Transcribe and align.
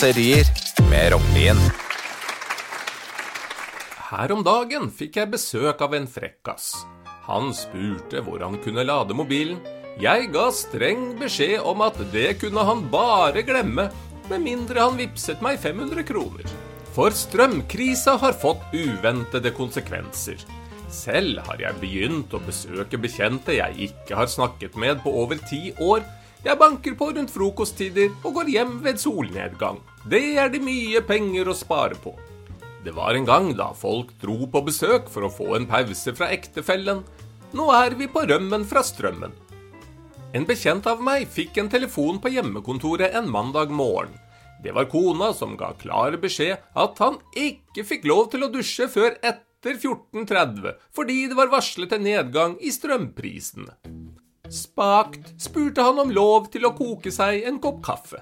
raserier 0.00 0.46
med 0.90 1.12
Rognlien. 1.12 1.58
Her 4.10 4.32
om 4.32 4.40
dagen 4.46 4.86
fikk 4.96 5.18
jeg 5.18 5.28
besøk 5.34 5.82
av 5.84 5.92
en 5.92 6.06
frekkas. 6.08 6.70
Han 7.26 7.50
spurte 7.52 8.22
hvor 8.24 8.40
han 8.40 8.56
kunne 8.64 8.86
lade 8.88 9.12
mobilen. 9.12 9.58
Jeg 10.00 10.30
ga 10.32 10.46
streng 10.56 11.18
beskjed 11.20 11.60
om 11.68 11.84
at 11.84 12.00
det 12.14 12.38
kunne 12.40 12.64
han 12.64 12.86
bare 12.88 13.44
glemme, 13.44 13.90
med 14.30 14.40
mindre 14.46 14.86
han 14.86 14.96
vippset 14.96 15.44
meg 15.44 15.60
500 15.60 16.06
kroner. 16.08 16.48
For 16.96 17.12
strømkrisa 17.12 18.16
har 18.24 18.38
fått 18.40 18.72
uventede 18.72 19.52
konsekvenser. 19.52 20.40
Selv 20.88 21.44
har 21.44 21.60
jeg 21.60 21.76
begynt 21.82 22.32
å 22.32 22.40
besøke 22.46 22.96
bekjente 22.96 23.58
jeg 23.60 23.90
ikke 23.90 24.16
har 24.16 24.32
snakket 24.32 24.80
med 24.80 25.04
på 25.04 25.12
over 25.26 25.44
ti 25.52 25.74
år. 25.76 26.00
Jeg 26.40 26.56
banker 26.56 26.94
på 26.96 27.10
rundt 27.12 27.32
frokosttider 27.34 28.14
og 28.24 28.38
går 28.38 28.48
hjem 28.54 28.78
ved 28.84 29.00
solnedgang. 29.02 29.80
Det 30.08 30.22
er 30.40 30.48
det 30.48 30.62
mye 30.64 31.02
penger 31.04 31.50
å 31.52 31.56
spare 31.56 31.98
på. 32.00 32.14
Det 32.80 32.94
var 32.96 33.12
en 33.12 33.26
gang 33.28 33.50
da 33.58 33.74
folk 33.76 34.14
dro 34.22 34.46
på 34.48 34.62
besøk 34.64 35.10
for 35.12 35.26
å 35.26 35.32
få 35.32 35.50
en 35.58 35.68
pause 35.68 36.14
fra 36.16 36.30
ektefellen. 36.32 37.02
Nå 37.52 37.68
er 37.76 37.98
vi 37.98 38.08
på 38.08 38.24
rømmen 38.24 38.64
fra 38.64 38.80
strømmen. 38.80 39.36
En 40.32 40.48
bekjent 40.48 40.88
av 40.88 41.02
meg 41.04 41.28
fikk 41.28 41.60
en 41.60 41.68
telefon 41.68 42.22
på 42.24 42.32
hjemmekontoret 42.32 43.12
en 43.20 43.28
mandag 43.28 43.68
morgen. 43.74 44.16
Det 44.64 44.72
var 44.72 44.88
kona 44.88 45.34
som 45.36 45.58
ga 45.60 45.74
klar 45.76 46.16
beskjed 46.22 46.56
at 46.56 47.04
han 47.04 47.20
ikke 47.36 47.84
fikk 47.84 48.08
lov 48.08 48.30
til 48.32 48.46
å 48.46 48.52
dusje 48.52 48.88
før 48.88 49.18
etter 49.20 49.76
14.30 49.76 50.72
fordi 50.96 51.26
det 51.28 51.36
var 51.36 51.52
varslet 51.52 51.92
en 51.96 52.06
nedgang 52.06 52.56
i 52.64 52.72
strømprisene. 52.72 53.76
Spakt 54.50 55.30
spurte 55.38 55.84
han 55.86 56.00
om 56.02 56.10
lov 56.10 56.48
til 56.50 56.66
å 56.66 56.74
koke 56.74 57.12
seg 57.14 57.44
en 57.46 57.60
kopp 57.62 57.84
kaffe. 57.86 58.18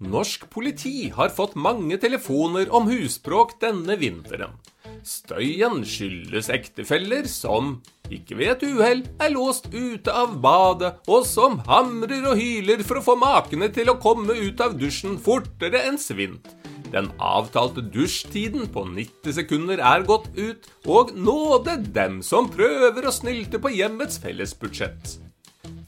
Norsk 0.00 0.48
politi 0.50 1.10
har 1.14 1.30
fått 1.30 1.54
mange 1.54 1.98
telefoner 2.02 2.70
om 2.74 2.88
husbråk 2.90 3.58
denne 3.62 3.94
vinteren. 4.00 4.56
Støyen 5.06 5.84
skyldes 5.86 6.50
ektefeller 6.52 7.28
som, 7.30 7.76
ikke 8.10 8.40
ved 8.40 8.50
et 8.56 8.64
uhell, 8.72 9.04
er 9.22 9.30
låst 9.32 9.70
ute 9.70 10.10
av 10.10 10.34
badet, 10.42 10.96
og 11.06 11.22
som 11.28 11.60
hamrer 11.68 12.26
og 12.32 12.40
hyler 12.40 12.82
for 12.82 12.98
å 12.98 13.04
få 13.12 13.16
makene 13.20 13.70
til 13.72 13.92
å 13.92 13.98
komme 14.02 14.34
ut 14.34 14.60
av 14.64 14.74
dusjen 14.80 15.14
fortere 15.20 15.84
enn 15.86 16.00
svint. 16.00 16.50
Den 16.90 17.10
avtalte 17.22 17.84
dusjtiden 17.86 18.66
på 18.74 18.84
90 18.88 19.36
sekunder 19.36 19.82
er 19.92 20.06
gått 20.08 20.28
ut, 20.36 20.66
og 20.90 21.14
nåde 21.14 21.76
dem 21.94 22.20
som 22.26 22.50
prøver 22.50 23.06
å 23.06 23.14
snylte 23.14 23.60
på 23.62 23.72
hjemmets 23.76 24.18
fellesbudsjett. 24.22 25.18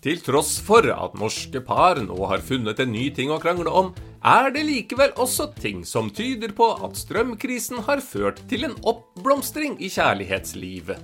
Til 0.03 0.19
tross 0.23 0.57
for 0.63 0.87
at 0.91 1.15
norske 1.19 1.63
par 1.63 2.01
nå 2.03 2.17
har 2.31 2.43
funnet 2.43 2.81
en 2.83 2.91
ny 2.91 3.09
ting 3.15 3.31
å 3.31 3.41
krangle 3.43 3.71
om, 3.71 3.93
er 4.23 4.51
det 4.55 4.63
likevel 4.67 5.15
også 5.19 5.49
ting 5.59 5.83
som 5.87 6.11
tyder 6.15 6.55
på 6.55 6.69
at 6.87 6.99
strømkrisen 6.99 7.83
har 7.89 8.03
ført 8.03 8.39
til 8.51 8.69
en 8.69 8.77
oppblomstring 8.87 9.77
i 9.83 9.91
kjærlighetslivet. 9.91 11.03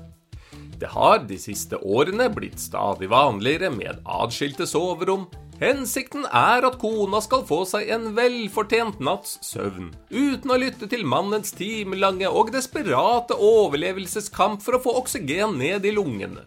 Det 0.78 0.90
har 0.94 1.24
de 1.26 1.38
siste 1.42 1.78
årene 1.82 2.28
blitt 2.30 2.60
stadig 2.62 3.08
vanligere 3.10 3.70
med 3.74 3.98
adskilte 4.06 4.66
soverom. 4.66 5.26
Hensikten 5.58 6.22
er 6.22 6.62
at 6.62 6.76
kona 6.78 7.18
skal 7.18 7.40
få 7.46 7.64
seg 7.66 7.88
en 7.90 8.12
velfortjent 8.14 9.00
natts 9.02 9.40
søvn, 9.42 9.88
uten 10.06 10.52
å 10.54 10.58
lytte 10.62 10.86
til 10.86 11.02
mannens 11.02 11.50
timelange 11.58 12.28
og 12.30 12.52
desperate 12.54 13.34
overlevelseskamp 13.34 14.62
for 14.62 14.78
å 14.78 14.82
få 14.84 14.92
oksygen 15.00 15.56
ned 15.58 15.88
i 15.88 15.94
lungene. 15.96 16.44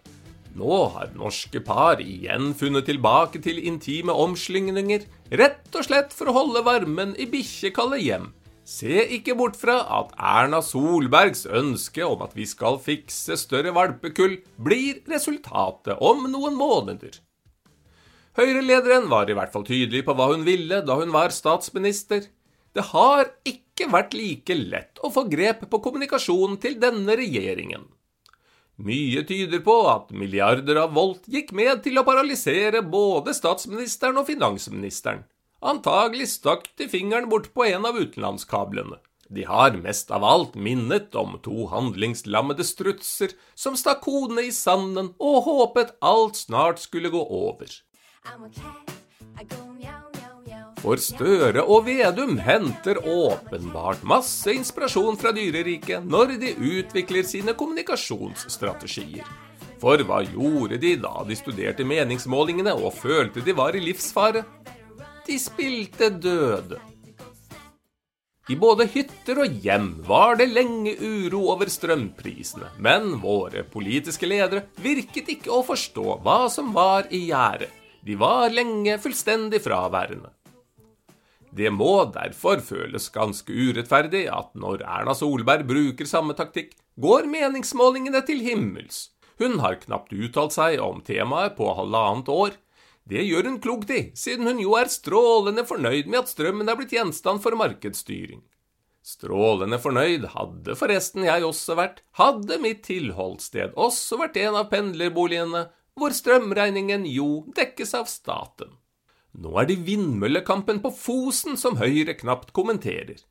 Nå 0.56 0.78
har 0.94 1.12
norske 1.16 1.60
par 1.64 2.00
igjen 2.04 2.54
funnet 2.56 2.88
tilbake 2.88 3.42
til 3.44 3.60
intime 3.60 4.16
omslingninger, 4.16 5.04
rett 5.42 5.76
og 5.76 5.88
slett 5.88 6.16
for 6.16 6.32
å 6.32 6.36
holde 6.38 6.62
varmen 6.64 7.12
i 7.20 7.28
bikkjekalde 7.32 8.00
hjem. 8.00 8.30
Se 8.64 9.02
ikke 9.18 9.36
bort 9.36 9.58
fra 9.60 9.82
at 9.98 10.14
Erna 10.16 10.62
Solbergs 10.64 11.44
ønske 11.50 12.06
om 12.08 12.24
at 12.24 12.32
vi 12.38 12.48
skal 12.48 12.80
fikse 12.80 13.36
større 13.42 13.76
valpekull, 13.76 14.38
blir 14.56 15.04
resultatet 15.12 16.00
om 16.00 16.24
noen 16.32 16.56
måneder. 16.56 17.20
Høyre-lederen 18.40 19.09
var 19.12 19.28
i 19.28 19.36
hvert 19.36 19.52
fall 19.52 19.66
tydelig 19.68 20.06
på 20.08 20.16
hva 20.16 20.30
hun 20.31 20.46
ville 20.47 20.80
da 20.88 20.96
hun 21.00 21.12
var 21.12 21.34
statsminister. 21.36 22.30
Det 22.72 22.86
har 22.94 23.28
ikke 23.44 23.90
vært 23.92 24.16
like 24.16 24.56
lett 24.56 25.02
å 25.03 25.12
få 25.12 25.25
grep 25.31 25.66
på 25.72 25.81
kommunikasjonen 25.84 26.56
til 26.64 26.78
denne 26.80 27.18
regjeringen. 27.20 27.90
Mye 28.81 29.25
tyder 29.28 29.59
på 29.66 29.75
at 29.91 30.14
milliarder 30.16 30.80
av 30.86 30.96
volt 30.96 31.28
gikk 31.30 31.52
med 31.58 31.84
til 31.84 32.00
å 32.00 32.06
paralysere 32.08 32.81
både 32.81 33.36
statsministeren 33.36 34.18
og 34.22 34.30
finansministeren. 34.31 35.25
Antagelig 35.62 36.31
stakk 36.38 36.72
de 36.80 36.88
fingeren 36.90 37.28
bort 37.30 37.52
på 37.53 37.68
en 37.68 37.86
av 37.86 38.00
utenlandskablene. 38.00 38.97
De 39.31 39.44
har 39.47 39.75
mest 39.84 40.09
av 40.12 40.24
alt 40.28 40.56
minnet 40.56 41.14
om 41.20 41.38
to 41.44 41.68
handlingslammede 41.72 42.66
strutser 42.68 43.36
som 43.56 43.78
stakk 43.80 44.08
hodene 44.08 44.47
i 44.47 44.56
sanden 44.56 45.14
og 45.20 45.46
håpet 45.46 45.94
alt 46.00 46.40
snart 46.40 46.81
skulle 46.81 47.12
gå 47.14 47.22
over. 47.22 47.70
For 50.82 51.02
Støre 51.02 51.64
og 51.66 51.88
Vedum 51.88 52.36
henter 52.42 53.00
åpenbart 53.02 54.04
masse 54.08 54.54
inspirasjon 54.54 55.18
fra 55.22 55.32
dyreriket 55.34 56.06
når 56.06 56.36
de 56.42 56.52
utvikler 56.58 57.26
sine 57.26 57.56
kommunikasjonsstrategier. 57.58 59.26
For 59.82 60.02
hva 60.06 60.22
gjorde 60.28 60.78
de 60.82 60.94
da 61.02 61.24
de 61.26 61.38
studerte 61.38 61.86
meningsmålingene 61.88 62.76
og 62.78 62.94
følte 63.00 63.42
de 63.46 63.58
var 63.58 63.78
i 63.78 63.82
livsfare? 63.82 64.46
De 65.26 65.38
spilte 65.42 66.12
døde. 66.14 66.78
I 68.50 68.58
både 68.58 68.86
hytter 68.90 69.44
og 69.46 69.59
hjem 69.66 69.92
var 70.06 70.38
det 70.38 70.50
lenge 70.50 70.94
uro 70.98 71.48
over 71.53 71.70
strømprisene, 71.70 72.74
men 72.82 73.16
våre 73.22 73.64
politiske 73.64 74.30
ledere 74.30 74.66
virket 74.82 75.30
ikke 75.38 75.53
å 75.53 75.62
forstå 75.66 76.18
hva 76.26 76.42
som 76.53 76.74
var 76.76 77.09
i 77.14 77.28
gjære. 77.30 77.81
De 78.02 78.16
var 78.18 78.50
lenge 78.50 78.98
fullstendig 79.02 79.62
fraværende. 79.62 80.32
Det 81.52 81.70
må 81.74 82.06
derfor 82.16 82.62
føles 82.64 83.10
ganske 83.12 83.52
urettferdig 83.52 84.24
at 84.32 84.54
når 84.56 84.86
Erna 84.88 85.14
Solberg 85.18 85.68
bruker 85.68 86.08
samme 86.08 86.34
taktikk, 86.38 86.74
går 87.02 87.28
meningsmålingene 87.30 88.22
til 88.26 88.40
himmels. 88.46 89.10
Hun 89.42 89.60
har 89.60 89.80
knapt 89.82 90.14
uttalt 90.14 90.56
seg 90.56 90.80
om 90.84 91.02
temaet 91.04 91.58
på 91.58 91.74
halvannet 91.76 92.30
år. 92.32 92.56
Det 93.10 93.26
gjør 93.26 93.50
hun 93.50 93.60
klokt 93.60 93.92
i, 93.92 94.02
siden 94.16 94.48
hun 94.48 94.62
jo 94.62 94.78
er 94.80 94.92
strålende 94.92 95.66
fornøyd 95.68 96.08
med 96.08 96.22
at 96.22 96.32
strømmen 96.32 96.70
er 96.70 96.78
blitt 96.80 96.94
gjenstand 96.96 97.42
for 97.44 97.58
markedsstyring. 97.60 98.44
Strålende 99.02 99.80
fornøyd 99.82 100.28
hadde 100.36 100.76
forresten 100.78 101.26
jeg 101.26 101.44
også 101.44 101.76
vært, 101.80 102.04
hadde 102.22 102.60
mitt 102.62 102.84
tilholdssted 102.86 103.74
også 103.74 104.20
vært 104.22 104.38
en 104.44 104.60
av 104.62 104.70
pendlerboligene, 104.70 105.66
hvor 106.00 106.13
strømregningen 106.16 107.06
jo 107.09 107.46
dekkes 107.56 107.94
av 107.97 108.07
staten. 108.12 108.78
Nå 109.31 109.53
er 109.62 109.69
det 109.69 109.81
vindmøllekampen 109.88 110.81
på 110.84 110.91
Fosen 110.96 111.57
som 111.59 111.78
Høyre 111.79 112.16
knapt 112.19 112.52
kommenterer. 112.56 113.22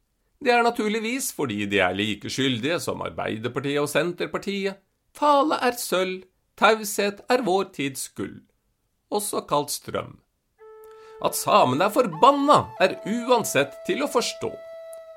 Det 0.41 0.53
er 0.55 0.65
naturligvis 0.65 1.29
fordi 1.37 1.67
de 1.69 1.83
er 1.85 1.97
like 1.97 2.31
skyldige 2.33 2.79
som 2.81 3.03
Arbeiderpartiet 3.05 3.83
og 3.83 3.91
Senterpartiet. 3.93 4.81
Tale 5.17 5.59
er 5.61 5.77
sølv, 5.77 6.23
taushet 6.57 7.21
er 7.29 7.45
vår 7.45 7.69
tids 7.77 8.09
gull. 8.17 8.39
Også 9.13 9.43
kalt 9.51 9.75
strøm. 9.75 10.17
At 11.21 11.37
samene 11.37 11.85
er 11.85 11.93
forbanna, 11.93 12.63
er 12.81 12.97
uansett 13.05 13.75
til 13.85 14.07
å 14.07 14.09
forstå. 14.09 14.53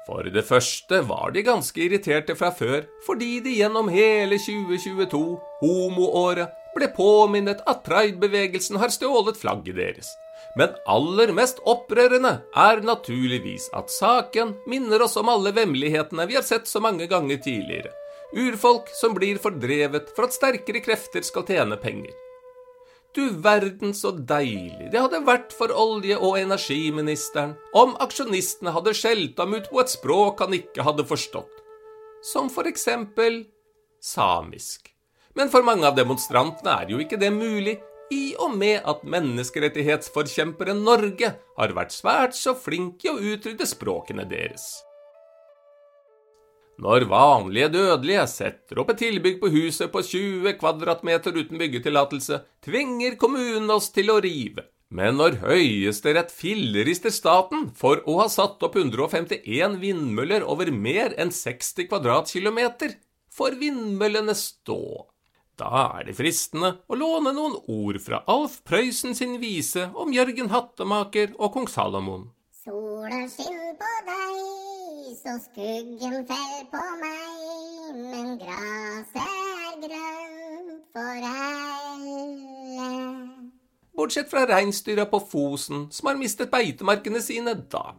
For 0.04 0.28
det 0.28 0.44
første 0.44 1.00
var 1.08 1.32
de 1.32 1.46
ganske 1.48 1.80
irriterte 1.80 2.36
fra 2.36 2.50
før 2.52 2.84
fordi 3.06 3.38
de 3.46 3.54
gjennom 3.62 3.88
hele 3.88 4.36
2022, 4.36 5.22
homoåret, 5.62 6.52
ble 6.84 6.92
påminnet 6.96 7.64
at 7.66 7.84
pridebevegelsen 7.86 8.80
har 8.82 8.92
stjålet 8.92 9.40
flagget 9.40 9.78
deres. 9.78 10.12
Men 10.56 10.76
aller 10.86 11.32
mest 11.34 11.62
opprørende 11.66 12.42
er 12.56 12.82
naturligvis 12.84 13.70
at 13.74 13.90
saken 13.90 14.54
minner 14.70 15.02
oss 15.02 15.16
om 15.18 15.30
alle 15.32 15.54
vemmelighetene 15.56 16.28
vi 16.28 16.36
har 16.36 16.46
sett 16.46 16.68
så 16.68 16.82
mange 16.84 17.08
ganger 17.08 17.40
tidligere. 17.42 17.94
Urfolk 18.34 18.90
som 18.94 19.14
blir 19.14 19.40
fordrevet 19.42 20.12
for 20.16 20.28
at 20.28 20.36
sterkere 20.36 20.82
krefter 20.84 21.24
skal 21.26 21.46
tjene 21.48 21.78
penger. 21.78 22.14
Du 23.14 23.30
verden 23.46 23.94
så 23.94 24.10
deilig 24.12 24.90
det 24.92 25.02
hadde 25.02 25.22
vært 25.26 25.54
for 25.54 25.70
olje- 25.70 26.18
og 26.18 26.40
energiministeren 26.42 27.54
om 27.78 27.94
aksjonistene 28.02 28.74
hadde 28.74 28.96
skjelt 28.98 29.38
ham 29.38 29.54
ut 29.54 29.70
på 29.70 29.84
et 29.84 29.94
språk 29.94 30.42
han 30.42 30.58
ikke 30.58 30.86
hadde 30.86 31.06
forstått. 31.06 31.62
Som 32.26 32.50
for 32.50 32.70
eksempel 32.70 33.44
samisk. 34.02 34.93
Men 35.38 35.50
for 35.50 35.66
mange 35.66 35.88
av 35.90 35.98
demonstrantene 35.98 36.78
er 36.84 36.94
jo 36.94 37.02
ikke 37.02 37.20
det 37.22 37.32
mulig, 37.34 37.80
i 38.14 38.34
og 38.42 38.54
med 38.60 38.84
at 38.90 39.04
menneskerettighetsforkjemperen 39.10 40.84
Norge 40.86 41.34
har 41.58 41.76
vært 41.78 41.94
svært 41.96 42.36
så 42.38 42.54
flink 42.54 43.06
i 43.06 43.10
å 43.10 43.18
utrydde 43.18 43.66
språkene 43.70 44.26
deres. 44.30 44.68
Når 46.84 47.06
vanlige 47.10 47.70
dødelige 47.76 48.26
setter 48.32 48.82
opp 48.82 48.92
et 48.94 49.02
tilbygg 49.04 49.40
på 49.42 49.50
huset 49.54 49.92
på 49.94 50.02
20 50.04 50.56
kvadratmeter 50.58 51.36
uten 51.38 51.62
byggetillatelse, 51.62 52.40
tvinger 52.66 53.18
kommunen 53.22 53.70
oss 53.74 53.92
til 53.94 54.10
å 54.10 54.20
rive. 54.24 54.66
Men 54.94 55.18
når 55.18 55.40
Høyesterett 55.42 56.34
fillerister 56.34 57.14
staten 57.14 57.70
for 57.78 58.02
å 58.10 58.20
ha 58.20 58.28
satt 58.30 58.62
opp 58.66 58.76
151 58.78 59.80
vindmøller 59.82 60.46
over 60.46 60.70
mer 60.74 61.16
enn 61.18 61.34
60 61.34 61.90
kvadratkilometer, 61.90 62.98
får 63.34 63.58
vindmøllene 63.62 64.36
stå. 64.38 65.13
Da 65.60 65.70
er 66.00 66.08
det 66.08 66.16
fristende 66.18 66.80
å 66.90 66.98
låne 66.98 67.30
noen 67.36 67.60
ord 67.70 68.00
fra 68.02 68.24
Alf 68.32 68.62
Prøysen 68.66 69.14
sin 69.14 69.36
vise 69.42 69.86
om 69.94 70.14
Jørgen 70.16 70.50
Hattemaker 70.50 71.36
og 71.38 71.54
kong 71.54 71.68
Salomon. 71.70 72.32
Sola 72.64 73.22
skinn 73.30 73.76
på 73.78 73.92
deg, 74.08 74.40
så 75.20 75.36
skuggen 75.44 76.24
fell 76.26 76.64
på 76.72 76.82
meg, 77.04 78.00
men 78.00 78.34
graset 78.42 79.20
er 79.22 79.78
grønt 79.84 80.88
for 80.96 81.28
alle. 81.30 82.90
Bortsett 83.94 84.34
fra 84.34 84.48
reinsdyra 84.50 85.06
på 85.12 85.22
Fosen, 85.22 85.86
som 85.94 86.10
har 86.10 86.18
mistet 86.18 86.50
beitemarkene 86.50 87.22
sine 87.22 87.54
da. 87.70 87.94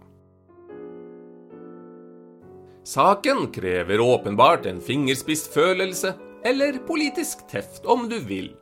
Saken 2.84 3.46
krever 3.54 4.02
åpenbart 4.02 4.66
en 4.66 4.82
fingerspissfølelse, 4.82 6.16
eller 6.44 6.78
politisk 6.86 7.46
teft, 7.50 7.86
om 7.86 8.08
du 8.08 8.18
vil. 8.20 8.52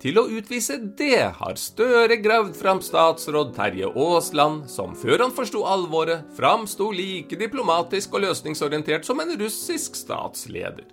Til 0.00 0.16
å 0.16 0.24
utvise 0.32 0.78
det 0.96 1.26
har 1.36 1.58
Støre 1.60 2.16
gravd 2.24 2.54
fram 2.56 2.78
statsråd 2.80 3.52
Terje 3.56 3.90
Aasland, 3.90 4.64
som 4.72 4.94
før 4.96 5.26
han 5.26 5.34
forsto 5.36 5.60
alvoret, 5.68 6.24
framsto 6.38 6.88
like 6.94 7.36
diplomatisk 7.36 8.16
og 8.16 8.24
løsningsorientert 8.24 9.04
som 9.04 9.20
en 9.20 9.34
russisk 9.42 9.98
statsleder. 10.00 10.88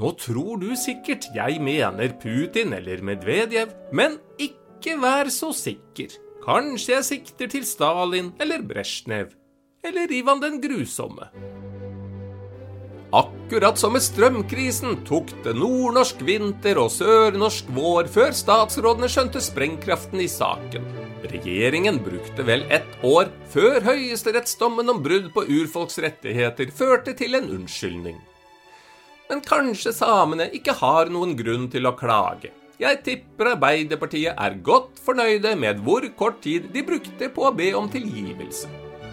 Nå 0.00 0.10
tror 0.18 0.58
du 0.58 0.72
sikkert 0.80 1.28
jeg 1.36 1.60
mener 1.62 2.16
Putin 2.18 2.74
eller 2.74 3.02
Medvedev, 3.04 3.76
men 3.92 4.18
ikke 4.40 4.96
vær 4.98 5.30
så 5.30 5.52
sikker. 5.54 6.16
Kanskje 6.40 6.96
jeg 6.96 7.06
sikter 7.06 7.50
til 7.52 7.66
Stalin 7.68 8.32
eller 8.40 8.64
Brezjnev. 8.64 9.36
Eller 9.84 10.12
Ivan 10.12 10.40
den 10.42 10.58
grusomme. 10.60 11.28
Akkurat 13.10 13.78
som 13.78 13.96
med 13.96 14.04
strømkrisen 14.06 15.00
tok 15.02 15.32
det 15.42 15.56
nordnorsk 15.58 16.20
vinter 16.22 16.78
og 16.78 16.92
sørnorsk 16.94 17.70
vår 17.74 18.06
før 18.14 18.34
statsrådene 18.38 19.08
skjønte 19.10 19.40
sprengkraften 19.42 20.20
i 20.22 20.28
saken. 20.30 20.84
Regjeringen 21.32 21.98
brukte 22.04 22.44
vel 22.46 22.62
ett 22.70 22.92
år 23.02 23.32
før 23.50 23.82
høyesterettsdommen 23.88 24.92
om 24.92 25.00
brudd 25.02 25.26
på 25.34 25.42
urfolks 25.42 25.98
rettigheter 26.04 26.70
førte 26.70 27.16
til 27.18 27.34
en 27.34 27.50
unnskyldning. 27.56 28.20
Men 29.30 29.42
kanskje 29.42 29.92
samene 29.94 30.46
ikke 30.54 30.76
har 30.78 31.10
noen 31.10 31.34
grunn 31.38 31.66
til 31.70 31.90
å 31.90 31.96
klage. 31.98 32.52
Jeg 32.80 33.02
tipper 33.04 33.56
Arbeiderpartiet 33.56 34.38
er 34.38 34.60
godt 34.64 35.02
fornøyde 35.02 35.56
med 35.58 35.82
hvor 35.82 36.06
kort 36.16 36.38
tid 36.46 36.70
de 36.72 36.86
brukte 36.86 37.28
på 37.34 37.50
å 37.50 37.52
be 37.58 37.72
om 37.74 37.90
tilgivelse. 37.90 38.70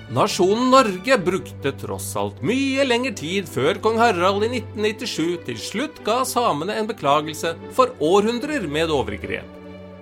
Nasjonen 0.08 0.70
Norge 0.72 1.18
brukte 1.20 1.72
tross 1.76 2.14
alt 2.16 2.38
mye 2.40 2.86
lengre 2.88 3.12
tid 3.12 3.48
før 3.52 3.76
kong 3.84 3.98
Harald 4.00 4.46
i 4.46 4.62
1997 4.62 5.42
til 5.50 5.58
slutt 5.60 5.98
ga 6.08 6.22
samene 6.24 6.78
en 6.80 6.88
beklagelse 6.88 7.52
for 7.76 7.92
århundrer 8.00 8.70
med 8.72 8.94
overgrep. 8.96 9.50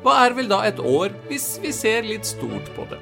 Hva 0.06 0.20
er 0.28 0.36
vel 0.38 0.52
da 0.52 0.60
et 0.68 0.78
år, 0.78 1.10
hvis 1.26 1.56
vi 1.64 1.72
ser 1.74 2.06
litt 2.06 2.30
stort 2.30 2.70
på 2.76 2.86
det? 2.92 3.00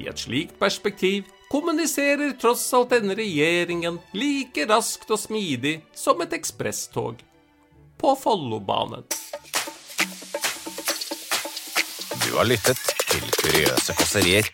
I 0.00 0.08
et 0.08 0.22
slikt 0.22 0.56
perspektiv 0.62 1.26
kommuniserer 1.52 2.32
tross 2.40 2.62
alt 2.72 2.94
denne 2.94 3.12
regjeringen 3.18 3.98
like 4.16 4.64
raskt 4.70 5.12
og 5.12 5.20
smidig 5.20 5.74
som 5.92 6.24
et 6.24 6.32
ekspresstog. 6.38 7.20
På 8.00 8.14
Follobanen. 8.16 9.04
Du 12.24 12.32
har 12.38 12.48
lyttet 12.48 12.80
til 13.10 13.28
Kuriøse 13.42 13.98
kåserier 14.00 14.48